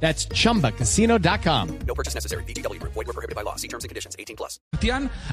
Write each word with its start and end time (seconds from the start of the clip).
That's 0.00 0.28
chumbacasino.com. 0.28 1.78
No 1.86 1.94
purchase 1.94 2.14
necessary. 2.14 2.44
BGW. 2.44 2.80
Void 2.82 2.94
were 2.94 3.12
prohibited 3.12 3.34
by 3.34 3.42
law. 3.42 3.56
See 3.56 3.68
terms 3.68 3.84
and 3.84 3.90
conditions. 3.90 4.14
18 4.18 4.36
plus. 4.36 4.60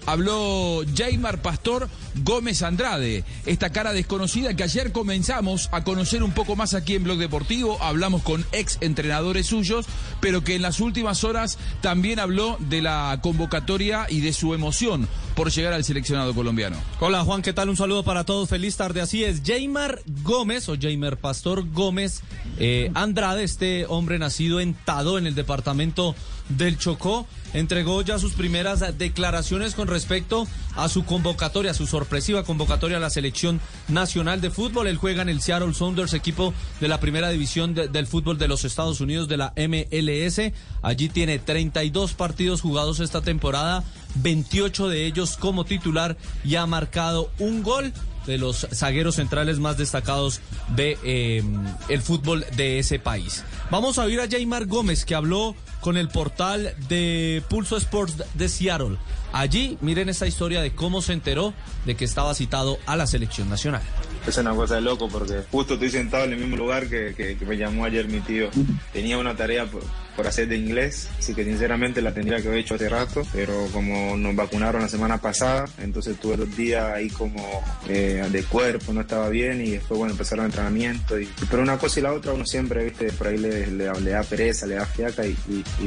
Habló 0.05 0.84
Jaymar 0.96 1.42
Pastor 1.42 1.88
Gómez 2.24 2.61
Andrade, 2.64 3.24
esta 3.46 3.71
cara 3.71 3.93
desconocida 3.93 4.55
que 4.55 4.64
ayer 4.64 4.91
comenzamos 4.91 5.69
a 5.71 5.83
conocer 5.83 6.24
un 6.24 6.32
poco 6.32 6.55
más 6.55 6.74
aquí 6.74 6.96
en 6.96 7.04
Blog 7.04 7.18
Deportivo, 7.18 7.78
hablamos 7.82 8.24
con 8.24 8.46
ex 8.52 8.78
entrenadores 8.82 9.47
suyos, 9.47 9.86
pero 10.21 10.43
que 10.43 10.55
en 10.55 10.61
las 10.61 10.80
últimas 10.80 11.24
horas 11.24 11.57
también 11.82 12.19
habló 12.19 12.57
de 12.60 12.82
la 12.82 13.19
convocatoria 13.21 14.07
y 14.10 14.21
de 14.21 14.33
su 14.33 14.54
emoción 14.54 15.07
por 15.36 15.52
llegar 15.52 15.74
al 15.74 15.83
seleccionado 15.83 16.33
colombiano. 16.33 16.77
Hola 17.00 17.24
Juan, 17.24 17.41
¿qué 17.41 17.54
tal? 17.54 17.69
Un 17.69 17.77
saludo 17.77 18.04
para 18.04 18.24
todos, 18.24 18.50
feliz 18.50 18.75
tarde. 18.75 19.02
Así 19.02 19.24
es, 19.24 19.41
Jaymar 19.43 20.02
Gómez 20.24 20.69
o 20.69 20.75
Jaymar 20.80 21.18
Pastor 21.18 21.69
Gómez 21.71 22.21
eh, 22.57 22.91
Andrade, 22.93 23.43
este 23.43 23.86
hombre 23.88 24.19
nacido 24.19 24.53
en 24.60 24.74
Tado, 24.74 25.18
en 25.18 25.28
el 25.28 25.36
departamento 25.36 26.16
del 26.50 26.78
Chocó, 26.78 27.25
entregó 27.54 28.02
ya 28.02 28.20
sus 28.20 28.34
primeras 28.34 28.84
declaraciones 28.98 29.75
con 29.75 29.88
respecto 29.88 30.48
a 30.75 30.89
su 30.89 31.06
convocatoria, 31.06 31.74
su 31.74 31.88
sorpresiva 31.88 32.44
convocatoria 32.44 32.97
a 32.97 33.00
la 33.00 33.09
selección 33.09 33.61
nacional 33.88 34.42
de 34.42 34.50
fútbol. 34.50 34.88
Él 34.88 34.97
juega 34.97 35.22
en 35.22 35.30
el 35.30 35.42
Seattle 35.42 35.73
Sounders, 35.73 36.14
equipo 36.14 36.53
de 36.81 36.88
la 36.88 37.00
primera 37.00 37.30
división 37.30 37.73
de- 37.73 37.88
del 37.88 38.08
fútbol 38.08 38.38
de 38.38 38.47
los 38.47 38.66
Estados 38.66 39.00
Unidos, 39.02 39.27
de 39.27 39.38
la 39.38 39.53
MLS. 39.55 40.53
Allí 40.81 41.09
tiene 41.09 41.39
32 41.39 42.14
partidos 42.14 42.61
jugados 42.61 42.99
esta 42.99 43.22
temporada, 43.22 43.83
28 44.16 44.88
de 44.89 45.06
ellos 45.06 45.38
como 45.38 45.66
titular 45.66 46.17
y 46.44 46.56
ha 46.56 46.66
marcado 46.66 47.31
un 47.39 47.64
gol 47.64 47.94
de 48.25 48.38
los 48.38 48.67
zagueros 48.73 49.16
centrales 49.16 49.59
más 49.59 49.78
destacados 49.78 50.39
de 50.75 50.97
eh, 51.03 51.44
el 51.89 52.02
fútbol 52.02 52.45
de 52.55 52.80
ese 52.80 52.97
país. 52.97 53.44
Vamos 53.70 53.97
a 54.00 54.03
oír 54.03 54.22
a 54.22 54.30
Jaymar 54.30 54.66
Gómez 54.66 55.03
que 55.03 55.14
habló 55.16 55.55
con 55.81 55.97
el 55.97 56.08
portal 56.08 56.73
de 56.88 57.44
Pulso 57.50 57.75
Sports 57.75 58.23
de 58.33 58.47
Seattle. 58.47 58.97
Allí 59.33 59.78
miren 59.81 60.08
esta 60.08 60.25
historia 60.27 60.61
de 60.61 60.73
cómo 60.73 61.02
se 61.02 61.11
enteró 61.11 61.53
de 61.86 61.95
que 61.95 62.05
estaba 62.05 62.33
citado 62.33 62.77
a 62.86 62.95
la 62.95 63.08
selección 63.08 63.50
nacional. 63.50 63.81
Es 64.25 64.38
una 64.38 64.53
cosa 64.55 64.75
de 64.75 64.81
loco 64.81 65.09
porque 65.09 65.44
justo 65.52 65.73
estoy 65.73 65.89
sentado 65.89 66.23
en 66.23 66.31
el 66.33 66.39
mismo 66.39 66.55
lugar 66.55 66.88
que- 66.88 67.14
que 67.14 67.45
me 67.45 67.58
llamó 67.58 67.83
ayer 67.83 68.08
mi 68.08 68.22
tío. 68.22 68.50
Tenía 68.94 69.17
una 69.17 69.36
tarea 69.36 69.66
por, 69.66 69.83
por 70.16 70.28
hacer 70.28 70.47
de 70.47 70.58
inglés, 70.58 71.09
así 71.17 71.33
que 71.33 71.44
sinceramente 71.44 72.02
la 72.02 72.14
tendría 72.14 72.42
que 72.42 72.47
haber 72.47 72.59
hecho 72.59 72.75
hace 72.75 72.89
rato, 72.89 73.23
pero 73.33 73.67
como 73.72 74.16
nos 74.17 74.36
vacunaron 74.36 74.81
la 74.81 74.88
semana 74.89 75.20
pasada, 75.20 75.66
entonces 75.81 76.20
tuve 76.20 76.38
dos 76.38 76.55
días 76.55 76.83
ahí 76.94 77.09
como 77.09 77.64
eh, 77.88 78.23
de 78.31 78.44
cuerpo, 78.44 78.94
no 78.94 79.02
estaba 79.02 79.30
bien 79.30 79.61
y 79.66 79.72
después 79.72 79.97
bueno 79.97 80.11
empezaron 80.14 80.45
el 80.45 80.52
entrenamiento. 80.52 81.20
Y, 81.20 81.28
pero 81.50 81.64
una 81.64 81.78
cosa 81.78 82.00
y 82.00 82.03
la 82.03 82.14
otra 82.14 82.33
uno 82.33 82.45
siempre, 82.45 82.83
viste, 82.86 83.11
por 83.14 83.28
ahí 83.28 83.38
le, 83.38 83.67
le- 83.67 83.86
da 83.86 84.23
pereza, 84.23 84.66
le 84.67 84.75
da 84.75 84.86
fiaca 84.86 85.25
y 85.25 85.36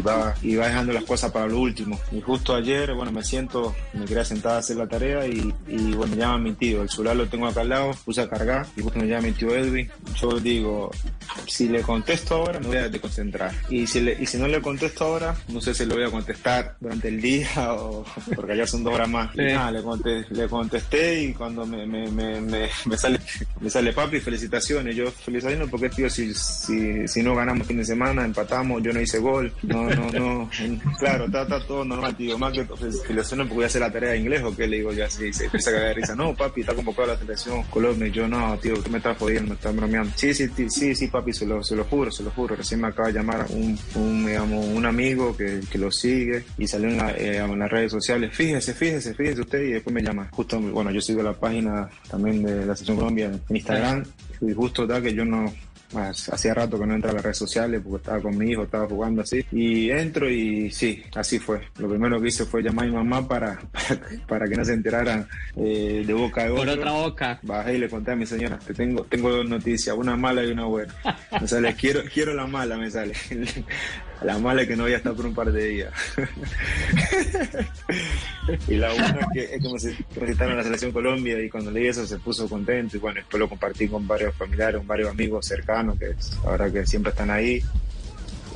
va, 0.06 0.34
y 0.42 0.56
va 0.56 0.66
dejando 0.68 0.92
las 0.92 1.04
cosas 1.04 1.30
para 1.30 1.46
lo 1.46 1.58
último. 1.60 1.98
Y 2.12 2.20
justo 2.20 2.54
ayer, 2.54 2.92
bueno, 2.94 3.12
me 3.12 3.22
siento, 3.22 3.74
me 3.92 4.04
quería 4.04 4.24
sentar 4.24 4.52
a 4.52 4.58
hacer 4.58 4.76
la 4.76 4.86
tarea 4.88 5.26
y, 5.26 5.54
y 5.68 5.92
bueno, 5.92 6.14
me 6.14 6.20
llama 6.22 6.38
mi 6.38 6.52
tío, 6.54 6.82
el 6.82 6.88
celular 6.90 7.16
lo 7.16 7.28
tengo 7.28 7.46
acá 7.46 7.60
al 7.60 7.68
lado, 7.68 7.92
puse 8.04 8.20
a 8.22 8.28
cargar 8.28 8.66
y 8.76 8.82
justo 8.82 8.98
me 8.98 9.06
llama 9.06 9.22
mi 9.28 9.32
tío 9.32 9.54
Edwin. 9.54 9.88
Yo 10.20 10.40
digo, 10.40 10.90
si 11.46 11.68
le 11.68 11.82
contesto 11.82 12.34
ahora, 12.36 12.58
me 12.60 12.66
voy 12.68 12.76
a 12.78 12.88
desconcentrar. 12.88 13.52
Y 13.68 13.86
si, 13.86 14.00
le, 14.00 14.15
y 14.20 14.26
si 14.26 14.36
no 14.38 14.46
le 14.48 14.60
contesto 14.60 15.04
ahora, 15.04 15.34
no 15.48 15.60
sé 15.60 15.74
si 15.74 15.84
le 15.86 15.94
voy 15.94 16.04
a 16.04 16.10
contestar 16.10 16.76
durante 16.80 17.08
el 17.08 17.20
día 17.20 17.48
o 17.74 18.04
porque 18.34 18.52
allá 18.52 18.66
son 18.66 18.84
dos 18.84 18.94
horas 18.94 19.08
más. 19.08 19.34
Y 19.34 19.38
nada, 19.38 19.70
le, 19.70 19.82
conte- 19.82 20.26
le 20.30 20.48
contesté 20.48 21.22
y 21.22 21.32
cuando 21.34 21.66
me, 21.66 21.86
me, 21.86 22.10
me, 22.10 22.40
me, 22.40 22.68
sale 22.96 23.18
me 23.60 23.70
sale 23.70 23.92
papi, 23.92 24.20
felicitaciones. 24.20 24.94
Yo 24.96 25.10
felicitaciones 25.10 25.68
porque 25.70 25.88
tío, 25.90 26.08
si, 26.10 26.32
si, 26.34 27.06
si 27.08 27.22
no 27.22 27.34
ganamos 27.34 27.66
fin 27.66 27.78
de 27.78 27.84
semana, 27.84 28.24
empatamos, 28.24 28.82
yo 28.82 28.92
no 28.92 29.00
hice 29.00 29.18
gol. 29.18 29.52
No, 29.62 29.84
no, 29.90 30.10
no. 30.10 30.50
Claro, 30.98 31.26
está, 31.26 31.42
está 31.42 31.64
todo 31.66 31.84
normal, 31.84 32.16
tío. 32.16 32.38
Más 32.38 32.52
que 32.52 32.64
felicitaciones 32.64 33.46
porque 33.46 33.54
voy 33.54 33.64
a 33.64 33.66
hacer 33.66 33.80
la 33.80 33.92
tarea 33.92 34.10
de 34.10 34.18
inglés 34.18 34.42
o 34.42 34.54
qué 34.56 34.66
le 34.66 34.78
digo 34.78 34.92
ya 34.92 35.06
así, 35.06 35.32
se 35.32 35.44
empieza 35.46 35.70
a 35.70 35.72
cagar 35.74 35.88
de 35.88 35.94
risa. 35.94 36.14
No, 36.14 36.34
papi, 36.34 36.60
está 36.62 36.74
convocado 36.74 37.10
a 37.10 37.14
la 37.14 37.18
selección 37.20 37.62
Colombia. 37.64 38.08
Y 38.08 38.12
yo 38.12 38.26
no, 38.28 38.56
tío, 38.58 38.74
tú 38.82 38.90
me 38.90 38.98
estás 38.98 39.16
jodiendo, 39.18 39.48
me 39.50 39.54
estás 39.54 39.74
bromeando. 39.76 40.12
Sí, 40.16 40.32
sí, 40.34 40.48
sí, 40.56 40.68
sí, 40.70 40.94
sí, 40.94 41.06
papi, 41.08 41.32
se 41.32 41.46
lo, 41.46 41.62
se 41.62 41.76
lo 41.76 41.84
juro, 41.84 42.10
se 42.10 42.22
lo 42.22 42.30
juro. 42.30 42.56
Recién 42.56 42.80
me 42.80 42.88
acaba 42.88 43.08
de 43.08 43.14
llamar 43.14 43.46
un, 43.50 43.78
un, 43.94 44.05
digamos, 44.26 44.66
un 44.66 44.86
amigo 44.86 45.36
que, 45.36 45.60
lo 45.78 45.90
sigue 45.90 46.44
y 46.58 46.66
salió 46.66 46.88
en, 46.88 46.96
la- 46.96 47.10
eh, 47.12 47.36
en 47.38 47.58
las 47.58 47.70
redes 47.70 47.92
sociales. 47.92 48.34
Fíjese, 48.34 48.72
fíjese, 48.74 49.14
fíjese 49.14 49.40
usted 49.42 49.62
y 49.62 49.72
después 49.72 49.92
me 49.94 50.02
llama. 50.02 50.28
Justo, 50.32 50.58
bueno, 50.60 50.90
yo 50.90 51.00
sigo 51.00 51.22
la 51.22 51.32
página 51.34 51.88
también 52.10 52.42
de 52.42 52.64
la 52.66 52.74
selección 52.74 52.96
Colombia 52.96 53.26
en 53.26 53.56
Instagram 53.56 54.04
y 54.40 54.52
justo 54.52 54.86
da 54.86 55.00
que 55.02 55.12
yo 55.14 55.24
no, 55.24 55.52
hacía 55.94 56.54
rato 56.54 56.78
que 56.78 56.86
no 56.86 56.94
entraba 56.94 57.12
a 57.12 57.16
las 57.16 57.24
redes 57.24 57.38
sociales 57.38 57.80
porque 57.82 57.96
estaba 57.98 58.20
con 58.20 58.36
mi 58.36 58.50
hijo, 58.50 58.64
estaba 58.64 58.86
jugando 58.86 59.22
así. 59.22 59.44
Y 59.52 59.90
entro 59.90 60.28
y 60.30 60.70
sí, 60.70 61.02
así 61.14 61.38
fue. 61.38 61.60
Lo 61.78 61.88
primero 61.88 62.20
que 62.20 62.28
hice 62.28 62.44
fue 62.44 62.62
llamar 62.62 62.86
a 62.86 62.88
mi 62.88 62.94
mamá 62.94 63.26
para, 63.26 63.58
para, 63.72 64.00
para 64.26 64.48
que 64.48 64.56
no 64.56 64.64
se 64.64 64.72
enteraran 64.74 65.26
eh, 65.56 66.02
de 66.06 66.12
boca 66.12 66.44
de 66.44 66.50
Por 66.50 66.60
otro. 66.68 66.72
otra 66.74 66.90
boca. 66.92 67.38
Bajé 67.42 67.74
y 67.74 67.78
le 67.78 67.88
conté 67.88 68.12
a 68.12 68.16
mi 68.16 68.26
señora, 68.26 68.58
te 68.58 68.74
tengo, 68.74 69.04
tengo 69.04 69.30
dos 69.30 69.48
noticias, 69.48 69.96
una 69.96 70.16
mala 70.16 70.42
y 70.44 70.50
una 70.50 70.64
buena. 70.64 70.94
Me 71.40 71.46
sale, 71.46 71.74
quiero, 71.74 72.00
quiero 72.12 72.34
la 72.34 72.46
mala, 72.46 72.76
me 72.76 72.90
sale. 72.90 73.14
La 74.22 74.38
mala 74.38 74.62
es 74.62 74.68
que 74.68 74.76
no 74.76 74.84
voy 74.84 74.92
a 74.92 74.96
estar 74.96 75.14
por 75.14 75.26
un 75.26 75.34
par 75.34 75.52
de 75.52 75.66
días. 75.66 75.92
y 78.68 78.76
la 78.76 78.88
buena 78.90 79.20
es 79.20 79.26
que, 79.32 79.56
es 79.56 79.62
citaron 80.26 80.54
a 80.54 80.56
la 80.56 80.64
selección 80.64 80.92
Colombia 80.92 81.38
y 81.40 81.50
cuando 81.50 81.70
leí 81.70 81.86
eso 81.86 82.06
se 82.06 82.18
puso 82.18 82.48
contento 82.48 82.96
y 82.96 83.00
bueno, 83.00 83.16
después 83.16 83.38
lo 83.38 83.48
compartí 83.48 83.88
con 83.88 84.06
varios 84.06 84.34
familiares, 84.34 84.78
con 84.78 84.86
varios 84.86 85.10
amigos 85.10 85.46
cercanos 85.46 85.98
que 85.98 86.14
ahora 86.44 86.70
que 86.70 86.86
siempre 86.86 87.10
están 87.10 87.30
ahí. 87.30 87.62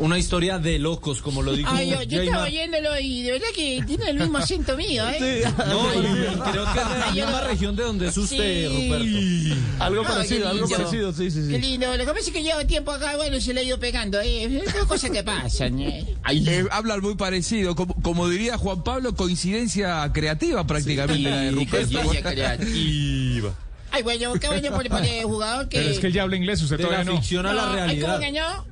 Una 0.00 0.18
historia 0.18 0.58
de 0.58 0.78
locos, 0.78 1.20
como 1.22 1.42
lo 1.42 1.52
dijo 1.54 1.68
Ay, 1.72 1.90
yo, 1.90 2.02
yo 2.04 2.22
estaba 2.22 2.44
oyéndolo 2.44 2.98
y 2.98 3.22
de 3.22 3.32
verdad 3.32 3.46
que 3.54 3.82
tiene 3.86 4.10
el 4.10 4.18
mismo 4.18 4.38
acento 4.38 4.76
mío, 4.76 5.04
¿eh? 5.08 5.44
No, 5.68 5.94
y 5.94 6.50
creo 6.50 6.64
que 6.72 6.80
es 6.80 6.88
de 6.88 6.98
la 6.98 7.06
Ay, 7.06 7.16
yo 7.18 7.24
misma 7.26 7.40
no- 7.42 7.46
región 7.48 7.76
de 7.76 7.82
donde 7.82 8.08
es 8.08 8.16
usted, 8.16 8.68
Sí. 8.70 8.88
Ruperto. 8.88 9.84
Algo 9.84 10.00
Ay, 10.00 10.06
qué 10.06 10.12
parecido, 10.12 10.48
algo 10.48 10.68
parecido, 10.68 11.12
sí, 11.12 11.30
sí, 11.30 11.40
Qué 11.50 11.56
sí. 11.56 11.58
lindo. 11.60 11.96
Lo 11.96 12.04
que 12.06 12.12
pasa 12.12 12.20
es 12.26 12.30
que 12.30 12.42
llevo 12.42 12.64
tiempo 12.66 12.90
acá, 12.92 13.16
bueno, 13.16 13.40
se 13.40 13.52
le 13.54 13.60
ha 13.60 13.62
ido 13.62 13.78
pegando. 13.78 14.18
¿eh? 14.22 14.62
Son 14.72 14.88
cosas 14.88 15.10
que 15.10 15.22
pasan, 15.22 15.78
¿eh? 15.80 16.06
Eh, 16.30 16.64
hablan 16.70 17.00
muy 17.00 17.14
parecido, 17.16 17.74
como, 17.76 17.94
como 18.00 18.28
diría 18.28 18.56
Juan 18.56 18.82
Pablo, 18.82 19.14
coincidencia 19.14 20.10
creativa 20.14 20.66
prácticamente 20.66 21.28
la 21.30 21.40
de 21.40 21.50
Ruperto. 21.50 21.76
Coincidencia 22.00 22.22
creativa. 22.32 23.54
Ay, 23.92 24.04
bueno, 24.04 24.32
qué 24.34 24.46
bueno 24.46 24.70
por, 24.70 24.86
el 24.86 25.24
jugador 25.24 25.68
que... 25.68 25.78
Pero 25.78 25.90
es 25.90 25.98
que 25.98 26.06
él 26.06 26.12
ya 26.12 26.22
habla 26.22 26.36
inglés, 26.36 26.62
usted 26.62 26.76
De 26.76 26.84
la 26.84 26.88
todavía 26.90 27.10
no. 27.12 27.16
ficción 27.18 27.44
a 27.44 27.52
la 27.52 27.62
No, 27.62 27.68
ay, 27.82 28.00
¿cómo 28.00 28.18
realidad. 28.18 28.64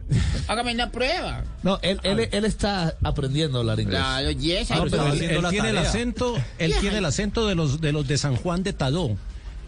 No? 0.48 0.53
Hágame 0.53 0.72
una 0.75 0.91
prueba. 0.91 1.44
No, 1.62 1.78
él, 1.82 2.00
él, 2.03 2.28
él 2.32 2.44
está 2.44 2.94
aprendiendo 3.03 3.59
a 3.59 3.60
hablar 3.60 3.78
inglés. 3.81 3.98
Claro, 4.00 4.31
yes, 4.32 4.70
ay, 4.70 4.81
pero 4.91 5.12
él- 5.12 5.42
la 5.42 5.50
tiene 5.50 5.70
el 5.70 5.78
acento, 5.78 6.36
él 6.59 6.75
tiene 6.81 6.98
el 6.98 7.04
acento 7.04 7.47
de 7.47 7.54
los 7.54 7.81
de 7.81 7.92
los 7.92 8.06
de 8.09 8.19
San 8.19 8.36
Juan 8.36 8.62
de 8.62 8.72
Tadó, 8.72 9.16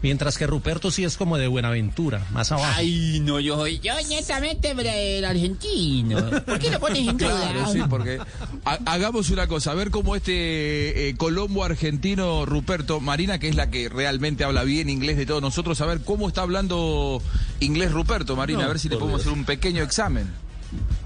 mientras 0.02 0.38
que 0.38 0.46
Ruperto 0.46 0.90
sí 0.90 1.04
es 1.04 1.16
como 1.18 1.36
de 1.36 1.46
Buenaventura, 1.48 2.24
más 2.32 2.50
abajo. 2.52 2.72
Ay, 2.76 3.20
no, 3.22 3.38
yo 3.40 3.56
soy 3.56 3.78
yo 3.80 3.92
netamente 4.08 4.70
el 5.18 5.24
argentino. 5.24 6.30
¿Por 6.46 6.58
qué 6.58 6.70
lo 6.70 6.80
pones 6.80 7.06
en 7.06 7.18
duda? 7.18 7.50
Claro, 7.52 7.72
sí, 7.72 7.80
porque 7.88 8.18
ha- 8.64 8.78
hagamos 8.86 9.28
una 9.30 9.46
cosa, 9.46 9.72
a 9.72 9.74
ver 9.74 9.90
cómo 9.90 10.16
este 10.16 11.08
eh, 11.10 11.16
colombo 11.16 11.64
argentino 11.64 12.46
Ruperto, 12.46 13.00
Marina, 13.00 13.38
que 13.38 13.48
es 13.48 13.56
la 13.56 13.70
que 13.70 13.88
realmente 13.90 14.44
habla 14.44 14.64
bien 14.64 14.88
inglés 14.88 15.16
de 15.18 15.26
todos 15.26 15.42
nosotros, 15.42 15.80
a 15.82 15.86
ver 15.86 16.00
cómo 16.02 16.28
está 16.28 16.42
hablando 16.42 17.20
inglés 17.60 17.92
Ruperto, 17.92 18.36
Marina, 18.36 18.64
a 18.64 18.68
ver 18.68 18.78
si 18.78 18.88
le 18.88 18.96
podemos 18.96 19.20
hacer 19.20 19.32
un 19.32 19.44
pequeño 19.44 19.82
examen. 19.82 20.30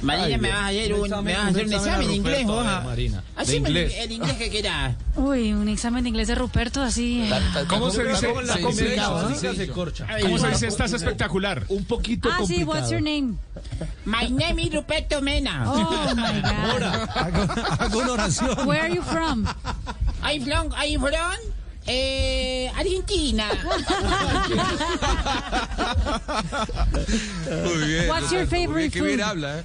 Marina, 0.05 0.39
me 0.39 0.49
vas 0.51 0.59
a 0.61 0.67
hacer 0.69 0.95
un, 0.95 1.25
me 1.25 1.33
vas 1.35 1.45
a 1.45 1.49
hacer 1.49 1.67
un 1.67 1.73
examen 1.73 2.09
de 2.09 2.15
inglés, 2.15 2.47
ah. 2.49 2.83
Marina. 2.85 3.23
De 3.37 3.43
Haceme 3.43 3.69
el, 3.69 3.77
inglés. 3.77 3.95
el 3.99 4.13
inglés 4.13 4.37
que 4.37 4.51
quieras. 4.51 4.95
Uy, 5.17 5.53
un 5.53 5.69
examen 5.69 6.03
de 6.05 6.09
inglés 6.11 6.29
de 6.29 6.35
Ruperto 6.35 6.83
así. 6.83 7.23
eh. 7.23 7.31
¿Cómo 7.69 7.91
se 7.91 8.05
dice? 8.05 8.33
Con 8.33 8.47
la 8.47 8.59
¿Cómo 8.61 8.73
se 10.39 10.49
dice? 10.51 10.67
Estás 10.67 10.93
espectacular. 10.93 11.65
Un 11.69 11.85
poquito 11.85 12.29
Ah, 12.31 12.39
sí, 12.47 12.65
complicado. 12.65 12.71
what's 12.73 12.91
your 12.91 13.01
name? 13.01 13.37
My 14.05 14.29
name 14.31 14.63
is 14.63 14.73
Ruperto 14.73 15.21
Mena. 15.23 15.65
Oh 15.67 16.15
my 16.15 16.41
God. 16.41 16.83
Hago, 17.15 17.47
hago 17.81 17.99
una 17.99 18.13
oración. 18.13 18.67
Where 18.69 18.81
are 18.83 18.95
you 18.95 19.03
from? 19.03 19.47
I'm 20.23 20.43
from, 20.45 20.71
I'm 20.77 21.01
from 21.01 21.37
eh, 21.87 22.71
Argentina. 22.77 23.45
Muy 27.65 27.87
bien. 27.87 28.09
What's 28.09 28.31
your 28.31 28.47
bien, 28.47 28.69
favorite 28.69 28.91
Qué 28.91 29.01
bien 29.03 29.19
food? 29.19 29.27
habla, 29.29 29.59
¿eh? 29.61 29.65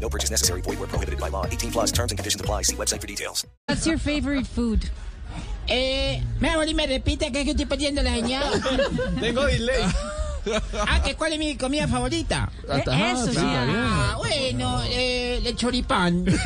No 0.00 0.08
purchase 0.08 0.30
necessary. 0.30 0.60
Void 0.62 0.78
where 0.78 0.88
prohibited 0.88 1.18
by 1.20 1.28
law. 1.28 1.46
18 1.46 1.70
plus 1.72 1.92
terms 1.92 2.12
and 2.12 2.18
conditions 2.18 2.40
apply. 2.40 2.62
See 2.62 2.76
website 2.76 3.00
for 3.00 3.06
details. 3.06 3.44
What's 3.66 3.86
your 3.86 3.98
favorite 3.98 4.46
food? 4.46 4.88
Eh, 5.68 6.22
me 6.40 6.48
amor, 6.48 6.68
y 6.68 6.74
me 6.74 6.86
repite 6.86 7.32
que 7.32 7.40
es 7.40 7.44
que 7.44 7.50
estoy 7.52 7.66
perdiendo 7.66 8.02
la 8.02 8.14
señal. 8.14 8.62
Tengo 9.20 9.44
delay. 9.46 9.82
Ah, 10.86 11.02
que 11.02 11.16
cuál 11.16 11.32
es 11.32 11.38
mi 11.40 11.56
comida 11.56 11.88
favorita. 11.88 12.48
Eh, 12.68 12.84
Eso 13.12 13.32
sí. 13.32 13.38
Ah, 13.40 14.14
bueno, 14.16 14.80
eh, 14.84 15.42
el 15.44 15.56
choripán. 15.56 16.24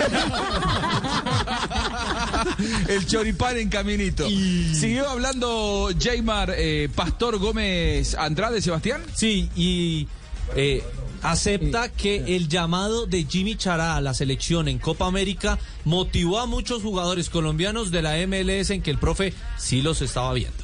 El 2.88 3.06
choripán 3.06 3.58
en 3.58 3.69
caminito. 3.69 4.26
Siguió 4.29 5.08
hablando 5.08 5.91
Jaymar 5.99 6.55
eh, 6.56 6.88
Pastor 6.94 7.38
Gómez 7.38 8.14
Andrade, 8.14 8.62
Sebastián. 8.62 9.02
Sí, 9.14 9.50
y 9.55 10.08
eh, 10.56 10.82
acepta 11.22 11.90
que 11.90 12.37
el 12.37 12.49
llamado 12.49 13.06
de 13.06 13.25
Jimmy 13.25 13.56
Chará 13.56 13.96
a 13.96 14.00
la 14.00 14.14
selección 14.14 14.69
en 14.69 14.78
Copa 14.78 15.06
América 15.06 15.58
motivó 15.84 16.38
a 16.38 16.46
muchos 16.46 16.82
jugadores 16.82 17.31
colombianos 17.31 17.90
de 17.90 18.02
la 18.02 18.17
MLS 18.26 18.70
en 18.70 18.82
que 18.82 18.90
el 18.90 18.99
profe 18.99 19.32
sí 19.58 19.82
los 19.82 20.02
estaba 20.02 20.32
viendo. 20.34 20.56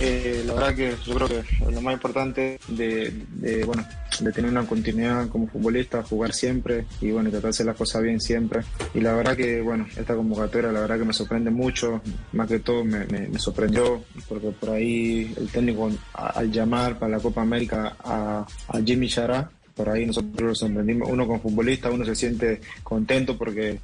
Eh, 0.00 0.42
la 0.44 0.54
verdad 0.54 0.74
que 0.74 0.96
yo 1.06 1.14
creo 1.14 1.28
que 1.28 1.44
lo 1.70 1.80
más 1.80 1.94
importante 1.94 2.58
de, 2.66 3.12
de, 3.36 3.64
bueno 3.64 3.86
de 4.18 4.32
tener 4.32 4.50
una 4.50 4.66
continuidad 4.66 5.28
como 5.28 5.46
futbolista, 5.46 6.02
jugar 6.02 6.32
siempre 6.32 6.84
y 7.00 7.12
bueno 7.12 7.30
tratar 7.30 7.44
de 7.44 7.48
hacer 7.50 7.66
las 7.66 7.76
cosas 7.76 8.02
bien 8.02 8.20
siempre. 8.20 8.62
Y 8.92 9.00
la 9.00 9.12
verdad 9.14 9.36
que 9.36 9.60
bueno 9.60 9.86
esta 9.96 10.16
convocatoria 10.16 10.72
la 10.72 10.80
verdad 10.80 10.98
que 10.98 11.04
me 11.04 11.12
sorprende 11.12 11.50
mucho, 11.50 12.02
más 12.32 12.48
que 12.48 12.58
todo 12.58 12.84
me, 12.84 13.04
me, 13.06 13.28
me 13.28 13.38
sorprendió 13.38 14.02
porque 14.28 14.48
por 14.48 14.70
ahí 14.70 15.32
el 15.36 15.48
técnico 15.48 15.88
a- 16.12 16.26
al 16.40 16.50
llamar 16.50 16.98
para 16.98 17.12
la 17.16 17.22
Copa 17.22 17.42
América 17.42 17.96
a, 18.02 18.44
a 18.68 18.80
Jimmy 18.84 19.08
Chará, 19.08 19.48
por 19.74 19.88
ahí 19.88 20.06
nosotros 20.06 20.40
lo 20.40 20.54
sorprendimos, 20.54 21.08
uno 21.10 21.26
como 21.26 21.40
futbolista 21.40 21.90
uno 21.90 22.04
se 22.04 22.14
siente 22.14 22.60
contento 22.82 23.36
porque 23.36 23.80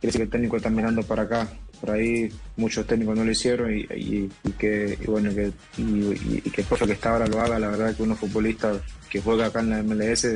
quiere 0.00 0.12
decir 0.12 0.20
que 0.20 0.24
el 0.24 0.30
técnico 0.30 0.56
está 0.56 0.70
mirando 0.70 1.02
para 1.02 1.22
acá. 1.22 1.48
Por 1.80 1.90
ahí 1.90 2.28
muchos 2.56 2.86
técnicos 2.86 3.16
no 3.16 3.24
lo 3.24 3.30
hicieron 3.32 3.74
y, 3.74 4.28
que 4.56 4.96
y 5.00 5.04
bueno 5.06 5.34
que 5.34 5.50
que 5.76 6.60
el 6.60 6.66
profe 6.68 6.86
que 6.86 6.92
está 6.92 7.10
ahora 7.10 7.26
lo 7.26 7.40
haga. 7.40 7.58
La 7.58 7.68
verdad 7.70 7.96
que 7.96 8.04
uno 8.04 8.14
futbolista 8.14 8.72
que 9.10 9.20
juega 9.20 9.46
acá 9.46 9.60
en 9.60 9.70
la 9.70 9.82
MLS 9.82 10.28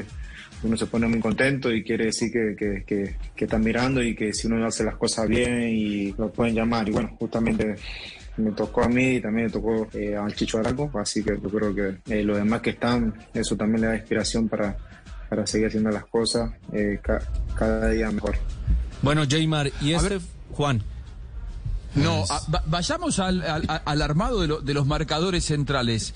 uno 0.63 0.77
se 0.77 0.87
pone 0.87 1.07
muy 1.07 1.21
contento 1.21 1.71
y 1.73 1.85
quiere 1.85 2.07
decir 2.07 2.33
que, 2.33 2.57
que, 2.57 2.85
que, 2.85 3.17
que 3.35 3.45
están 3.45 3.63
mirando 3.63 4.03
y 4.03 4.15
que 4.15 4.33
si 4.33 4.47
uno 4.47 4.65
hace 4.67 4.85
las 4.85 4.97
cosas 4.97 5.29
bien 5.29 5.69
y 5.69 6.13
lo 6.13 6.33
pueden 6.33 6.55
llamar. 6.55 6.89
Y 6.89 6.93
bueno, 6.93 7.15
justamente 7.19 7.77
me 8.39 8.53
tocó 8.53 8.83
a 8.83 8.89
mí 8.89 9.17
y 9.17 9.21
también 9.21 9.47
me 9.47 9.53
tocó 9.53 9.89
eh, 9.95 10.17
al 10.17 10.35
Chicho 10.35 10.59
Arango, 10.59 10.91
así 10.99 11.23
que 11.23 11.39
yo 11.41 11.49
creo 11.51 11.75
que 11.75 11.97
eh, 12.13 12.23
los 12.23 12.37
demás 12.37 12.61
que 12.61 12.71
están, 12.71 13.15
eso 13.33 13.57
también 13.57 13.83
le 13.83 13.87
da 13.89 13.97
inspiración 13.97 14.49
para, 14.49 14.77
para 15.29 15.47
seguir 15.47 15.69
haciendo 15.69 15.91
las 15.91 16.07
cosas 16.07 16.53
eh, 16.73 16.99
ca- 17.03 17.23
cada 17.55 17.89
día 17.91 18.11
mejor. 18.11 18.37
Bueno, 19.03 19.23
Jaymar, 19.29 19.71
y 19.81 19.93
este, 19.93 20.19
Juan. 20.53 20.83
No, 21.95 22.25
a- 22.29 22.43
va- 22.53 22.63
vayamos 22.67 23.19
al, 23.19 23.43
al- 23.43 23.83
al 23.85 24.03
armado 24.03 24.41
de, 24.43 24.47
lo- 24.49 24.61
de 24.61 24.75
los 24.75 24.87
marcadores 24.87 25.45
centrales. 25.45 26.13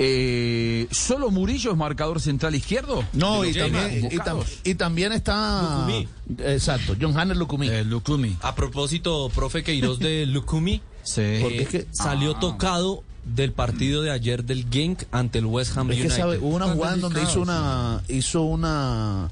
Eh, 0.00 0.86
¿Solo 0.92 1.30
Murillo 1.30 1.72
es 1.72 1.76
marcador 1.76 2.20
central 2.20 2.54
izquierdo? 2.54 3.04
No, 3.12 3.44
y 3.44 3.52
también, 3.52 3.90
y, 3.96 4.00
tam- 4.00 4.08
convocados. 4.10 4.58
y 4.64 4.74
también 4.76 5.12
está. 5.12 5.62
Lucumí. 5.86 6.08
Exacto, 6.38 6.94
John 7.00 7.18
Hanner 7.18 7.36
Lucumí. 7.36 7.68
Lucumi. 7.84 8.36
A 8.42 8.54
propósito, 8.54 9.28
profe 9.34 9.62
Queiroz 9.64 9.98
de 9.98 10.24
Lukumi, 10.26 10.80
Sí. 11.02 11.20
eh, 11.22 11.38
Porque 11.42 11.62
es 11.62 11.68
que- 11.68 11.86
salió 11.90 12.36
Ah. 12.36 12.40
tocado 12.40 13.02
del 13.34 13.52
partido 13.52 14.02
de 14.02 14.10
ayer 14.10 14.44
del 14.44 14.66
Genk 14.70 15.04
ante 15.10 15.38
el 15.38 15.46
West 15.46 15.76
Ham 15.76 15.90
Es 15.90 15.96
que 15.96 16.02
United. 16.02 16.16
sabe, 16.16 16.38
hubo 16.38 16.56
una 16.56 16.66
jugada 16.68 16.94
en 16.94 17.00
donde 17.00 17.22
hizo 17.22 17.40
una. 17.40 18.02
Hizo 18.08 18.42
una. 18.42 19.30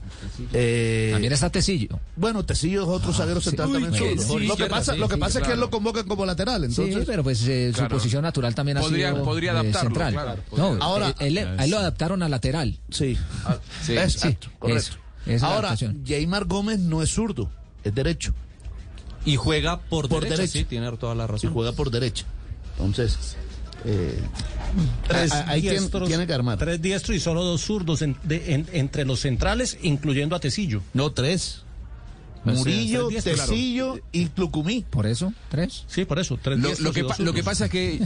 eh, 0.53 1.11
También 1.13 1.33
está 1.33 1.51
Tecillo. 1.51 1.99
bueno, 2.17 2.45
Tecillo 2.45 2.83
es 2.83 2.89
otro 2.89 3.13
zaguero 3.13 3.41
central 3.41 3.69
Uy, 3.69 3.75
también 3.83 3.95
sí, 3.95 4.23
zurdo. 4.23 4.39
sí, 4.41 4.47
lo 4.47 4.57
que 4.57 4.67
pasa, 4.67 4.93
sí, 4.95 4.99
lo 4.99 5.09
que 5.09 5.15
sí, 5.15 5.21
pasa 5.21 5.39
es 5.41 5.47
que 5.47 5.53
él 5.55 5.61
lo 5.61 5.71
convocan 5.71 6.07
como 6.07 6.25
lateral, 6.27 6.65
entonces. 6.65 6.95
sí, 6.95 7.03
pero 7.07 7.23
pues 7.23 7.43
eh, 7.49 7.71
Claro. 7.75 7.91
su 7.91 7.97
posición 7.97 8.23
natural 8.23 8.55
también 8.55 8.79
Podría- 8.79 9.09
ha 9.09 9.13
sido 9.13 9.25
podría 9.25 9.51
eh, 9.53 9.55
adaptarlo, 9.59 9.81
central. 9.91 10.13
claro, 10.13 10.43
no, 10.57 10.83
Ahora- 10.83 11.15
eh, 11.21 11.27
él- 11.59 11.71
lo 11.71 11.79
adaptaron 11.79 12.23
a 12.23 12.29
lateral. 12.29 12.79
Sí. 12.91 13.17
Sí. 13.83 13.97
Exacto, 13.97 14.49
Sí, 14.49 14.57
correcto. 14.59 14.97
eso, 15.27 15.47
Ahora. 15.47 15.75
Jaymar 16.07 16.45
Gómez 16.45 16.79
no 16.81 17.03
es 17.03 17.11
zurdo, 17.11 17.51
es 17.83 17.95
derecho. 17.95 18.35
Y 19.25 19.37
juega 19.37 19.81
por, 19.81 20.09
Por 20.09 20.21
derecha, 20.23 20.37
derecha. 20.43 20.53
sí, 20.61 20.65
tiene 20.65 20.91
toda 20.99 21.15
la 21.15 21.27
razón. 21.27 21.53
juega 21.53 21.73
por 21.73 21.91
derecha. 21.91 22.25
Entonces. 22.79 23.37
Eh, 23.85 24.19
Tres 25.09 25.33
a- 25.33 25.41
a- 25.43 25.51
ahí 25.51 25.61
tiene, 25.63 25.79
diestros, 25.79 26.09
tiene 26.09 26.27
que 26.27 26.33
armar. 26.35 26.59
tres 26.59 26.81
diestros 26.83 27.17
y 27.17 27.21
solo 27.21 27.45
dos 27.45 27.61
zurdos 27.63 28.03
en- 28.03 28.17
de- 28.25 28.55
en- 28.55 28.67
entre 28.73 29.05
los 29.05 29.21
centrales, 29.21 29.79
incluyendo 29.83 30.35
a 30.37 30.41
Tecillo. 30.41 30.83
No, 30.95 31.13
tres. 31.13 31.63
Pues, 32.47 32.59
Murillo, 32.59 33.09
tres 33.09 33.25
diestros, 33.25 33.49
Tecillo 33.49 33.99
y 34.13 34.29
Lucumí. 34.37 34.85
Por 34.89 35.07
eso, 35.07 35.33
tres. 35.49 35.85
Sí, 35.89 36.05
por 36.05 36.19
eso, 36.19 36.39
tres 36.41 36.59
Lo, 36.81 36.93
que 36.93 37.05
pa- 37.05 37.17
lo 37.19 37.33
que 37.33 37.43
pasa 37.43 37.65
es 37.67 37.71
que 37.71 38.01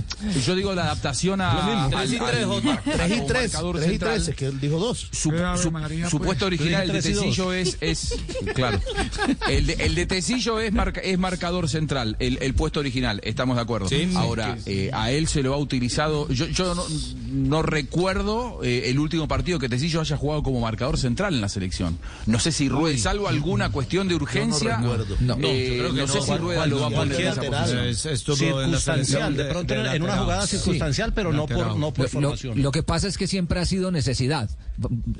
yo 0.47 0.55
digo 0.55 0.75
la 0.75 0.85
adaptación 0.85 1.41
a 1.43 1.89
Tres 1.91 2.13
y 2.13 2.19
tres, 2.19 2.47
Jota. 2.47 2.83
Tres 2.85 3.13
y 3.19 3.21
tres. 3.27 3.53
Tres 3.75 3.93
y 3.93 3.99
tres, 3.99 4.29
es 4.29 4.35
que 4.37 4.47
él 4.47 4.61
dijo 4.61 4.79
dos. 4.79 5.09
Su, 5.13 5.31
su- 5.57 6.09
su 6.11 6.19
puesto 6.19 6.47
original, 6.47 6.83
el 6.89 6.93
de. 6.93 7.03
Tecillo 7.03 7.53
es, 7.53 7.77
es 7.81 8.15
claro. 8.55 8.81
El 9.49 9.67
de, 9.67 9.73
el 9.75 9.95
de 9.95 10.07
Tecillo 10.07 10.59
es, 10.61 10.73
marca- 10.73 11.01
es 11.01 11.19
marcador 11.19 11.69
central, 11.69 12.17
el, 12.19 12.39
el 12.41 12.55
puesto 12.55 12.81
original, 12.81 13.21
estamos 13.25 13.57
de 13.57 13.63
acuerdo. 13.63 13.89
Sí, 13.89 14.07
sí. 14.11 14.17
Ahora, 14.17 14.57
eh, 14.67 14.91
a 14.93 15.11
él 15.11 15.29
se 15.29 15.43
lo 15.43 15.53
ha 15.55 15.59
utilizado, 15.59 16.29
yo, 16.31 16.47
yo 16.47 16.75
no, 16.75 16.85
no 17.31 17.63
recuerdo 17.63 18.61
eh, 18.63 18.91
el 18.91 18.99
último 18.99 19.29
partido 19.29 19.59
que 19.59 19.69
Tecillo 19.69 20.01
haya 20.01 20.17
jugado 20.17 20.43
como 20.43 20.61
marcador 20.61 20.99
central 20.99 21.35
en 21.35 21.41
la 21.41 21.49
selección. 21.49 21.99
No 22.27 22.39
sé 22.39 22.53
si 22.53 22.69
Rueda, 22.69 22.99
salvo 22.99 23.29
alguna 23.29 23.71
cuestión 23.71 24.09
de 24.09 24.15
urgencia. 24.17 24.79
No. 24.79 24.95
eh, 25.43 25.77
yo 25.77 25.83
creo 25.83 25.95
que 25.95 26.01
no 26.01 26.07
sé 26.09 26.19
no. 26.19 26.25
si 26.25 26.35
Rueda 26.37 26.67
lo 26.67 26.81
va 26.81 26.87
a 26.89 26.91
poner 26.91 27.21
en 27.21 27.27
esa 27.29 27.43
posición. 27.43 28.37
circunstancial, 28.37 29.37
de 29.37 29.45
pronto 29.45 29.75
en- 29.75 29.87
en 29.87 30.03
una 30.03 30.17
jugada 30.19 30.47
circunstancial, 30.47 31.13
pero 31.15 31.33
no 31.33 31.47
por, 31.47 31.77
no 31.77 31.93
por 31.93 32.05
Lo, 32.07 32.09
formación. 32.31 32.61
lo 32.63 32.71
que 32.73 32.83
pasa 32.83 33.09
es 33.09 33.17
que 33.19 33.27
siempre 33.27 33.61
ha 33.61 33.65
sido 33.65 33.91
necesidad. 33.91 34.51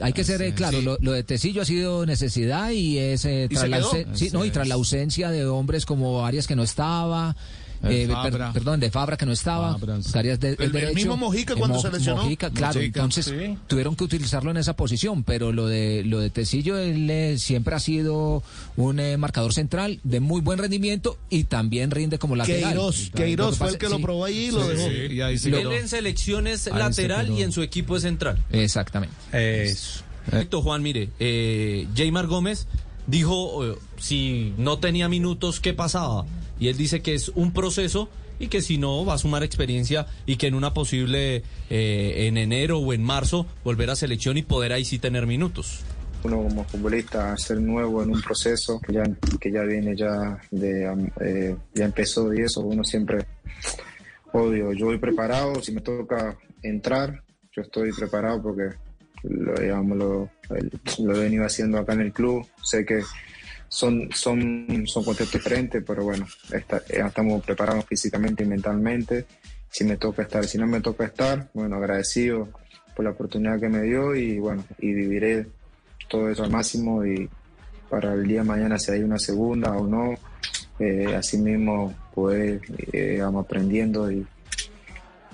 Hay 0.01 0.13
que 0.13 0.25
ser 0.25 0.43
eh, 0.43 0.55
claro, 0.55 0.81
lo, 0.81 0.99
lo 1.01 1.13
de 1.13 1.23
Tecillo 1.23 1.63
ha 1.63 1.65
sido 1.65 2.07
necesidad 2.07 2.71
y 2.71 2.99
es 2.99 3.25
eh, 3.25 3.47
¿Y 3.51 3.55
tras, 3.55 3.69
la, 3.69 3.83
sí, 4.15 4.31
no, 4.33 4.45
y 4.45 4.51
tras 4.51 4.69
la 4.69 4.75
ausencia 4.75 5.31
de 5.31 5.47
hombres 5.47 5.87
como 5.87 6.25
Arias 6.27 6.47
que 6.47 6.57
no 6.57 6.63
estaba. 6.63 7.37
Eh, 7.83 8.09
per- 8.23 8.53
perdón, 8.53 8.81
de 8.81 8.91
Fabra 8.91 9.17
que 9.17 9.25
no 9.27 9.33
estaba. 9.33 9.77
Arias 10.15 10.39
de, 10.41 10.51
El- 10.51 10.57
el 10.61 10.73
derecho, 10.73 10.95
mismo 10.95 11.17
Mojica 11.17 11.55
eh, 11.55 11.57
cuando 11.57 11.81
se 11.81 11.91
lesionó. 11.91 12.23
Mojica, 12.23 12.51
claro, 12.51 12.75
Mojica, 12.81 13.01
entonces 13.01 13.25
sí. 13.27 13.57
tuvieron 13.67 13.97
que 13.97 14.05
utilizarlo 14.05 14.51
en 14.51 14.57
esa 14.59 14.75
posición, 14.77 15.25
pero 15.25 15.53
lo 15.53 15.67
de 15.67 16.03
lo 16.05 16.21
de 16.21 16.31
Tecillo 16.31 16.77
él, 16.79 17.09
eh, 17.11 17.39
siempre 17.39 17.75
ha 17.75 17.81
sido 17.81 18.43
un 18.77 19.01
eh, 19.01 19.17
marcador 19.17 19.53
central 19.55 20.01
de 20.05 20.21
muy 20.21 20.41
buen 20.41 20.59
rendimiento 20.59 21.19
y 21.31 21.45
también 21.45 21.91
rinde 21.91 22.19
como 22.19 22.37
lateral. 22.37 22.73
Queiroz, 22.73 23.11
Queiroz 23.15 23.51
que 23.53 23.57
fue 23.57 23.69
el 23.69 23.79
que 23.79 23.89
lo 23.89 24.01
probó 24.01 24.25
ahí 24.25 24.47
y 24.47 24.51
lo 24.51 24.67
dejó. 24.69 24.87
Él 24.89 25.73
en 25.73 25.89
selección 25.89 26.47
es 26.47 26.67
lateral 26.67 27.31
y 27.31 27.43
en 27.43 27.53
su 27.53 27.63
equipo 27.63 27.97
es 27.97 28.03
central. 28.03 28.39
Exactamente. 28.53 29.15
Eso. 29.33 30.03
Perfecto, 30.27 30.61
Juan, 30.63 30.83
mire, 30.83 31.09
eh, 31.19 31.89
Jaymar 31.97 32.27
Gómez 32.27 32.67
dijo 33.07 33.65
eh, 33.65 33.75
si 33.99 34.53
no 34.59 34.79
tenía 34.79 35.09
minutos, 35.09 35.61
¿qué 35.61 35.73
pasaba? 35.75 36.27
Y 36.61 36.69
él 36.69 36.77
dice 36.77 37.01
que 37.01 37.15
es 37.15 37.31
un 37.31 37.53
proceso 37.53 38.09
y 38.39 38.49
que 38.49 38.63
si 38.63 38.79
no 38.79 39.05
va 39.05 39.15
a 39.15 39.19
sumar 39.19 39.43
experiencia 39.43 40.07
y 40.27 40.37
que 40.37 40.47
en 40.47 40.55
una 40.55 40.73
posible 40.73 41.43
eh, 41.69 42.27
en 42.27 42.39
enero 42.39 42.79
o 42.79 42.93
en 42.93 43.03
marzo 43.03 43.47
volver 43.65 43.91
a 43.91 43.97
selección 43.97 44.37
y 44.39 44.43
poder 44.43 44.73
ahí 44.73 44.85
sí 44.85 44.99
tener 44.99 45.27
minutos. 45.27 45.81
uno 46.25 46.43
como 46.43 46.65
futbolista 46.65 47.37
ser 47.37 47.61
nuevo 47.61 48.03
en 48.03 48.11
un 48.11 48.21
proceso 48.21 48.81
que 48.81 48.93
ya, 48.93 49.63
viene 49.63 49.95
ya 49.97 50.39
de 50.51 51.09
eh, 51.21 51.57
ya 51.75 51.85
empezó 51.85 52.33
y 52.35 52.43
eso 52.43 52.61
uno 52.61 52.83
siempre 52.83 53.27
obvio 54.33 54.73
yo 54.73 54.87
voy 54.87 54.99
preparado 54.99 55.63
si 55.63 55.73
me 55.73 55.81
toca 55.83 56.37
entrar 56.63 57.23
yo 57.53 57.63
estoy 57.63 57.93
preparado 57.93 58.43
porque 58.43 58.77
lo, 59.23 59.55
digamos, 59.55 59.99
lo, 59.99 60.31
lo 60.99 61.17
he 61.17 61.21
venido 61.21 61.45
haciendo 61.45 61.79
acá 61.79 61.93
en 61.93 62.01
el 62.01 62.13
club 62.13 62.47
sé 62.63 62.87
que 62.87 63.03
son 63.71 64.11
son 64.13 64.85
son 64.87 65.05
contextos 65.05 65.41
diferentes 65.41 65.83
pero 65.87 66.05
bueno 66.05 66.27
eh, 66.53 66.63
estamos 66.89 67.43
preparados 67.43 67.87
físicamente 67.87 68.45
y 68.45 68.47
mentalmente 68.47 69.25
si 69.71 69.85
me 69.85 69.97
toca 69.97 70.23
estar 70.23 70.45
si 70.45 70.59
no 70.59 70.67
me 70.67 70.83
toca 70.83 71.05
estar 71.05 71.49
bueno 71.55 71.77
agradecido 71.77 72.49
por 72.95 73.07
la 73.07 73.13
oportunidad 73.13 73.59
que 73.59 73.71
me 73.71 73.83
dio 73.83 74.15
y 74.15 74.39
bueno 74.39 74.65
y 74.79 74.93
viviré 74.93 75.47
todo 76.09 76.29
eso 76.29 76.43
al 76.43 76.51
máximo 76.51 77.07
y, 77.07 77.31
para 77.91 78.15
el 78.15 78.27
día 78.27 78.41
de 78.41 78.49
mañana 78.49 78.79
si 78.79 78.93
hay 78.93 79.03
una 79.03 79.19
segunda 79.19 79.73
o 79.77 79.87
no. 79.87 80.15
Eh, 80.79 81.15
así 81.15 81.37
mismo 81.37 81.93
poder, 82.15 82.61
eh, 82.93 83.11
digamos, 83.11 83.45
aprendiendo 83.45 84.11
y, 84.11 84.27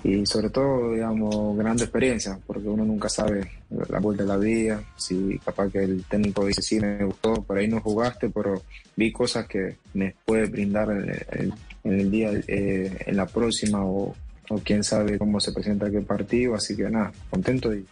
y 0.03 0.25
sobre 0.25 0.49
todo, 0.49 0.93
digamos, 0.93 1.57
grande 1.57 1.83
experiencia, 1.83 2.39
porque 2.45 2.67
uno 2.67 2.85
nunca 2.85 3.09
sabe 3.09 3.49
la 3.89 3.99
vuelta 3.99 4.23
de 4.23 4.29
la 4.29 4.37
vida, 4.37 4.81
si 4.95 5.39
capaz 5.43 5.71
que 5.71 5.83
el 5.83 6.03
técnico 6.05 6.45
dice, 6.45 6.61
sí, 6.61 6.79
me 6.79 7.03
gustó, 7.03 7.33
por 7.35 7.57
ahí 7.57 7.67
no 7.67 7.81
jugaste, 7.81 8.29
pero 8.29 8.61
vi 8.95 9.11
cosas 9.11 9.47
que 9.47 9.77
me 9.93 10.15
puede 10.25 10.45
brindar 10.45 10.91
en 10.91 11.53
el, 11.83 12.11
día, 12.11 12.31
eh, 12.47 12.97
en 13.05 13.17
la 13.17 13.25
próxima 13.25 13.83
o, 13.83 14.15
o 14.49 14.57
quién 14.63 14.83
sabe 14.83 15.17
cómo 15.17 15.39
se 15.39 15.51
presenta 15.51 15.87
aquel 15.87 16.03
partido, 16.03 16.55
así 16.55 16.75
que 16.75 16.89
nada, 16.89 17.11
contento 17.29 17.73
y 17.73 17.85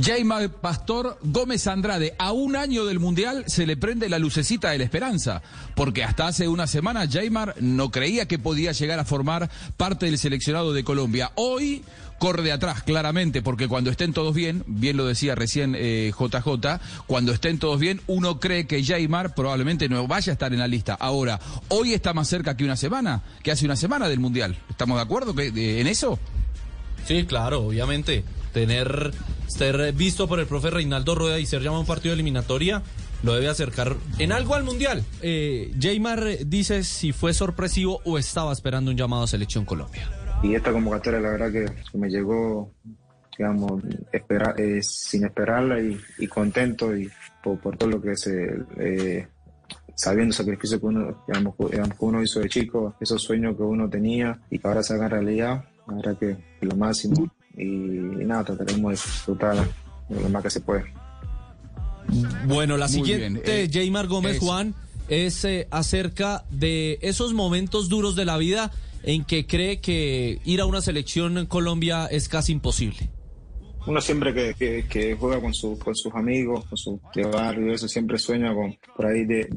Jaymar 0.00 0.50
Pastor 0.50 1.18
Gómez 1.22 1.66
Andrade, 1.66 2.14
a 2.18 2.32
un 2.32 2.56
año 2.56 2.84
del 2.84 2.98
Mundial 2.98 3.44
se 3.46 3.66
le 3.66 3.76
prende 3.76 4.08
la 4.08 4.18
lucecita 4.18 4.70
de 4.70 4.78
la 4.78 4.84
esperanza, 4.84 5.42
porque 5.74 6.02
hasta 6.02 6.26
hace 6.26 6.48
una 6.48 6.66
semana 6.66 7.08
Jaymar 7.08 7.54
no 7.60 7.90
creía 7.90 8.26
que 8.26 8.38
podía 8.38 8.72
llegar 8.72 8.98
a 8.98 9.04
formar 9.04 9.50
parte 9.76 10.06
del 10.06 10.18
seleccionado 10.18 10.72
de 10.72 10.82
Colombia. 10.82 11.30
Hoy 11.36 11.84
corre 12.18 12.42
de 12.42 12.52
atrás, 12.52 12.82
claramente, 12.82 13.42
porque 13.42 13.68
cuando 13.68 13.90
estén 13.90 14.12
todos 14.12 14.34
bien, 14.34 14.64
bien 14.66 14.96
lo 14.96 15.06
decía 15.06 15.34
recién 15.34 15.74
eh, 15.76 16.12
JJ, 16.18 16.80
cuando 17.06 17.32
estén 17.32 17.58
todos 17.58 17.78
bien, 17.78 18.00
uno 18.06 18.40
cree 18.40 18.66
que 18.66 18.82
Jaymar 18.82 19.34
probablemente 19.34 19.88
no 19.88 20.06
vaya 20.08 20.32
a 20.32 20.34
estar 20.34 20.52
en 20.52 20.58
la 20.58 20.68
lista. 20.68 20.94
Ahora, 20.94 21.38
hoy 21.68 21.92
está 21.92 22.12
más 22.14 22.28
cerca 22.28 22.56
que 22.56 22.64
una 22.64 22.76
semana, 22.76 23.22
que 23.42 23.52
hace 23.52 23.64
una 23.64 23.76
semana 23.76 24.08
del 24.08 24.20
Mundial. 24.20 24.56
¿Estamos 24.68 24.96
de 24.96 25.02
acuerdo 25.02 25.34
que, 25.34 25.48
eh, 25.48 25.80
en 25.80 25.86
eso? 25.86 26.18
Sí, 27.06 27.24
claro, 27.26 27.62
obviamente. 27.62 28.24
Tener, 28.52 29.12
ser 29.46 29.92
visto 29.92 30.28
por 30.28 30.40
el 30.40 30.46
profe 30.46 30.70
Reinaldo 30.70 31.14
Rueda 31.14 31.38
y 31.38 31.46
ser 31.46 31.60
llamado 31.60 31.78
a 31.78 31.80
un 31.80 31.86
partido 31.86 32.10
de 32.10 32.14
eliminatoria 32.14 32.82
lo 33.24 33.34
debe 33.34 33.48
acercar 33.48 33.96
en 34.18 34.32
algo 34.32 34.54
al 34.54 34.64
Mundial. 34.64 35.02
Eh, 35.22 35.72
Jaymar 35.80 36.22
dice 36.46 36.84
si 36.84 37.12
fue 37.12 37.32
sorpresivo 37.32 38.00
o 38.04 38.18
estaba 38.18 38.52
esperando 38.52 38.90
un 38.90 38.96
llamado 38.96 39.22
a 39.22 39.26
Selección 39.26 39.64
Colombia. 39.64 40.08
Y 40.42 40.54
esta 40.54 40.72
convocatoria, 40.72 41.20
la 41.20 41.30
verdad 41.30 41.50
que 41.50 41.98
me 41.98 42.10
llegó, 42.10 42.70
digamos, 43.38 43.82
eh, 44.12 44.80
sin 44.82 45.24
esperarla 45.24 45.80
y, 45.80 46.26
contento 46.26 46.94
y 46.94 47.10
por, 47.42 47.76
todo 47.78 47.88
lo 47.88 48.02
que 48.02 48.14
se. 48.14 48.58
Eh, 48.78 49.26
sabiendo 49.94 50.32
el 50.32 50.36
sacrificio 50.36 50.78
que 50.78 50.86
uno, 50.86 51.24
digamos, 51.26 51.54
que 51.56 51.80
uno 52.00 52.22
hizo 52.22 52.40
de 52.40 52.48
chico, 52.50 52.94
esos 53.00 53.22
sueños 53.22 53.56
que 53.56 53.62
uno 53.62 53.88
tenía 53.88 54.38
y 54.50 54.58
que 54.58 54.68
ahora 54.68 54.82
se 54.82 54.94
hagan 54.94 55.10
realidad, 55.10 55.64
la 55.86 56.14
que 56.14 56.36
lo 56.60 56.76
máximo. 56.76 57.30
Y, 57.56 57.62
y 57.62 58.24
nada, 58.24 58.44
trataremos 58.44 58.90
de 58.90 58.96
disfrutar 58.96 59.56
lo 60.08 60.28
más 60.28 60.42
que 60.42 60.50
se 60.50 60.60
puede. 60.60 60.84
Bueno, 62.46 62.76
la 62.76 62.86
Muy 62.86 62.94
siguiente, 62.94 63.64
eh, 63.64 63.70
Jaymar 63.72 64.06
Gómez 64.06 64.34
es- 64.36 64.40
Juan, 64.40 64.74
es 65.08 65.44
eh, 65.44 65.66
acerca 65.70 66.44
de 66.50 66.98
esos 67.02 67.32
momentos 67.32 67.88
duros 67.88 68.16
de 68.16 68.24
la 68.24 68.36
vida 68.36 68.70
en 69.02 69.24
que 69.24 69.46
cree 69.46 69.80
que 69.80 70.40
ir 70.44 70.60
a 70.60 70.66
una 70.66 70.80
selección 70.80 71.38
en 71.38 71.46
Colombia 71.46 72.06
es 72.06 72.28
casi 72.28 72.52
imposible. 72.52 73.10
Uno 73.86 74.00
siempre 74.00 74.32
que, 74.32 74.54
que, 74.54 74.86
que 74.88 75.14
juega 75.14 75.40
con, 75.40 75.52
su, 75.52 75.78
con 75.78 75.94
sus 75.94 76.14
amigos, 76.14 76.64
con 76.66 76.78
su 76.78 77.00
barrio, 77.32 77.72
eso 77.72 77.86
siempre 77.88 78.18
sueña 78.18 78.54
con 78.54 78.76
por 78.96 79.06
ahí 79.06 79.24
de, 79.24 79.48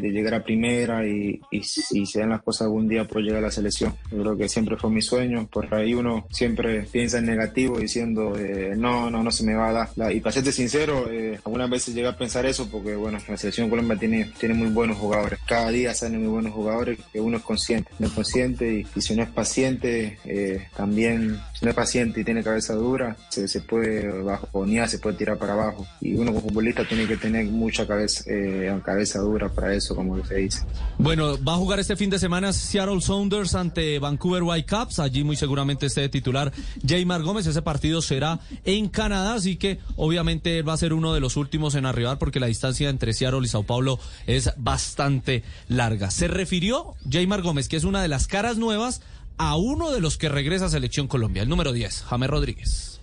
llegar 0.00 0.34
a 0.34 0.44
primera 0.44 1.06
y, 1.06 1.40
y 1.50 1.62
si 1.62 2.06
se 2.06 2.20
dan 2.20 2.30
las 2.30 2.42
cosas 2.42 2.62
algún 2.62 2.88
día 2.88 3.04
por 3.06 3.22
llegar 3.22 3.38
a 3.38 3.46
la 3.46 3.50
selección. 3.50 3.94
Yo 4.10 4.20
creo 4.22 4.36
que 4.36 4.48
siempre 4.48 4.76
fue 4.76 4.90
mi 4.90 5.02
sueño. 5.02 5.46
Por 5.50 5.72
ahí 5.74 5.94
uno 5.94 6.26
siempre 6.30 6.82
piensa 6.90 7.18
en 7.18 7.26
negativo 7.26 7.78
diciendo 7.78 8.36
eh, 8.36 8.74
no, 8.76 9.10
no, 9.10 9.22
no 9.22 9.30
se 9.30 9.44
me 9.44 9.54
va 9.54 9.68
a 9.68 9.72
dar. 9.72 9.88
La- 9.96 10.12
y 10.12 10.20
para 10.20 10.32
serte 10.32 10.52
sincero, 10.52 11.10
eh, 11.10 11.38
algunas 11.44 11.70
veces 11.70 11.94
llega 11.94 12.10
a 12.10 12.16
pensar 12.16 12.46
eso 12.46 12.68
porque 12.70 12.96
bueno, 12.96 13.18
la 13.28 13.36
selección 13.36 13.70
Colombia 13.70 13.96
tiene, 13.98 14.32
tiene 14.38 14.54
muy 14.54 14.68
buenos 14.68 14.96
jugadores. 14.98 15.38
Cada 15.46 15.70
día 15.70 15.94
salen 15.94 16.20
muy 16.20 16.30
buenos 16.30 16.52
jugadores 16.52 16.98
que 17.12 17.20
uno 17.20 17.36
es 17.36 17.42
consciente. 17.42 17.90
No 17.98 18.06
es 18.06 18.12
consciente 18.12 18.86
y, 18.94 19.00
si 19.00 19.14
no 19.14 19.22
es 19.22 19.28
paciente, 19.30 20.18
eh, 20.24 20.66
también 20.76 21.38
si 21.54 21.64
no 21.64 21.70
es 21.70 21.76
paciente 21.76 22.20
y 22.20 22.24
tiene 22.24 22.42
cabeza 22.42 22.74
dura, 22.74 23.16
se, 23.28 23.46
se 23.46 23.60
puede 23.68 24.22
bajonear, 24.22 24.88
se 24.88 24.98
puede 24.98 25.16
tirar 25.16 25.38
para 25.38 25.52
abajo. 25.52 25.86
Y 26.00 26.14
uno 26.14 26.32
como 26.32 26.48
futbolista 26.48 26.86
tiene 26.88 27.06
que 27.06 27.16
tener 27.16 27.46
mucha 27.46 27.86
cabeza, 27.86 28.24
eh, 28.26 28.74
cabeza 28.84 29.20
dura 29.20 29.48
para 29.48 29.74
eso, 29.74 29.94
como 29.94 30.24
se 30.24 30.36
dice. 30.36 30.64
Bueno, 30.98 31.42
va 31.44 31.54
a 31.54 31.56
jugar 31.56 31.78
este 31.78 31.94
fin 31.94 32.10
de 32.10 32.18
semana 32.18 32.52
Seattle 32.52 33.00
Sounders 33.00 33.54
ante 33.54 33.98
Vancouver 33.98 34.42
Whitecaps. 34.42 34.98
Allí 34.98 35.22
muy 35.22 35.36
seguramente 35.36 35.86
esté 35.86 36.00
de 36.00 36.08
titular 36.08 36.52
Jaymar 36.84 37.22
Gómez. 37.22 37.46
Ese 37.46 37.62
partido 37.62 38.02
será 38.02 38.40
en 38.64 38.88
Canadá, 38.88 39.34
así 39.34 39.56
que 39.56 39.78
obviamente 39.96 40.58
él 40.58 40.68
va 40.68 40.72
a 40.72 40.78
ser 40.78 40.92
uno 40.92 41.14
de 41.14 41.20
los 41.20 41.36
últimos 41.36 41.74
en 41.74 41.86
arribar 41.86 42.18
porque 42.18 42.40
la 42.40 42.46
distancia 42.46 42.88
entre 42.88 43.12
Seattle 43.12 43.44
y 43.44 43.48
Sao 43.48 43.62
Paulo 43.62 43.98
es 44.26 44.50
bastante 44.56 45.44
larga. 45.68 46.10
Se 46.10 46.28
refirió 46.28 46.94
Jaymar 47.08 47.42
Gómez, 47.42 47.68
que 47.68 47.76
es 47.76 47.84
una 47.84 48.02
de 48.02 48.08
las 48.08 48.26
caras 48.26 48.56
nuevas, 48.56 49.02
a 49.36 49.56
uno 49.56 49.90
de 49.92 50.00
los 50.00 50.18
que 50.18 50.28
regresa 50.28 50.66
a 50.66 50.68
Selección 50.68 51.06
Colombia, 51.06 51.42
el 51.42 51.48
número 51.48 51.72
10, 51.72 52.02
James 52.02 52.30
Rodríguez. 52.30 52.97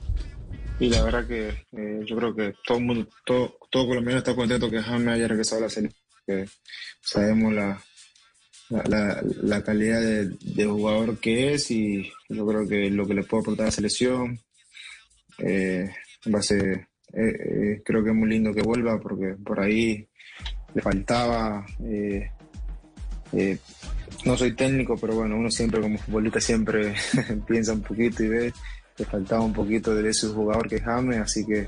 Y 0.80 0.90
la 0.90 1.04
verdad 1.04 1.26
que 1.26 1.50
eh, 1.72 2.02
yo 2.06 2.18
creo 2.18 2.36
que 2.36 2.54
todo 2.66 2.80
mundo, 2.80 3.08
todo, 3.26 3.58
todo 3.70 3.88
colombiano 3.88 4.18
está 4.20 4.36
contento 4.36 4.70
que 4.70 4.82
James 4.82 5.08
haya 5.08 5.28
regresado 5.28 5.62
a 5.62 5.64
la 5.66 5.70
selección. 5.70 6.02
que 6.28 6.46
sabemos 7.02 7.54
la, 7.54 7.82
la, 8.70 9.24
la- 9.44 9.64
calidad 9.64 10.02
de, 10.02 10.66
jugador 10.66 11.18
que 11.20 11.54
es 11.54 11.72
y 11.72 12.12
yo 12.30 12.46
creo 12.46 12.68
que 12.68 12.90
lo 12.90 13.08
que 13.08 13.14
le 13.14 13.24
puede 13.24 13.42
aportar 13.42 13.66
a 13.66 13.68
la 13.68 13.72
selección 13.72 14.40
eh, 15.38 15.90
va 16.34 16.40
a 16.40 16.44
ser, 16.44 16.88
eh, 17.14 17.82
creo 17.86 18.04
que 18.04 18.10
es 18.10 18.16
muy 18.16 18.30
lindo 18.30 18.54
que 18.54 18.62
vuelva 18.64 19.00
porque 19.00 19.36
por 19.46 19.60
ahí 19.62 20.06
le 20.74 20.82
faltaba, 20.82 21.66
no 24.26 24.36
soy 24.38 24.56
técnico, 24.56 24.98
pero 24.98 25.16
bueno, 25.16 25.38
uno 25.38 25.50
siempre 25.50 25.80
como 25.82 25.98
futbolista 25.98 26.42
siempre 26.42 26.94
piensa 27.48 27.74
un 27.74 27.82
poquito 27.82 28.24
y 28.24 28.28
ve, 28.28 28.54
le 28.98 29.06
faltaba 29.06 29.42
un 29.44 29.54
poquito 29.54 29.94
de 29.94 30.10
ese 30.10 30.28
jugador 30.28 30.68
que 30.68 30.80
James, 30.80 31.18
así 31.18 31.46
que 31.46 31.68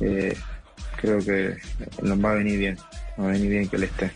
eh, 0.00 0.36
creo 0.96 1.18
que 1.18 1.56
nos 2.02 2.18
va 2.18 2.32
a 2.32 2.34
venir 2.34 2.58
bien, 2.58 2.78
va 3.18 3.28
a 3.28 3.32
venir 3.32 3.50
bien 3.50 3.68
que 3.68 3.76
él 3.76 3.84
esté. 3.84 4.10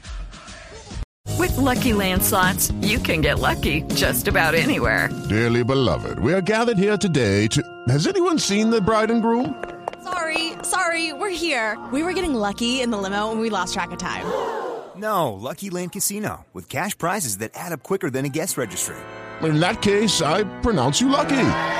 With 1.38 1.56
Lucky 1.56 1.94
Land 1.94 2.22
slots, 2.22 2.70
you 2.82 2.98
can 2.98 3.22
get 3.22 3.38
lucky 3.38 3.82
just 3.94 4.28
about 4.28 4.54
anywhere. 4.54 5.08
Dearly 5.28 5.64
beloved, 5.64 6.18
we 6.18 6.34
are 6.34 6.42
gathered 6.42 6.76
here 6.78 6.98
today 6.98 7.46
to. 7.48 7.62
Has 7.88 8.06
anyone 8.06 8.38
seen 8.38 8.70
the 8.70 8.80
bride 8.80 9.10
and 9.10 9.22
groom? 9.22 9.54
Sorry, 10.04 10.52
sorry, 10.62 11.12
we're 11.12 11.30
here. 11.30 11.78
We 11.92 12.02
were 12.02 12.12
getting 12.12 12.34
lucky 12.34 12.82
in 12.82 12.90
the 12.90 12.98
limo 12.98 13.30
and 13.30 13.40
we 13.40 13.48
lost 13.48 13.74
track 13.74 13.90
of 13.90 13.98
time. 13.98 14.26
No, 14.96 15.32
Lucky 15.32 15.70
Land 15.70 15.92
Casino, 15.92 16.44
with 16.52 16.68
cash 16.68 16.96
prizes 16.98 17.38
that 17.38 17.52
add 17.54 17.72
up 17.72 17.82
quicker 17.82 18.10
than 18.10 18.26
a 18.26 18.28
guest 18.28 18.58
registry. 18.58 18.96
In 19.42 19.60
that 19.60 19.80
case, 19.80 20.20
I 20.20 20.44
pronounce 20.60 21.00
you 21.00 21.08
lucky. 21.08 21.79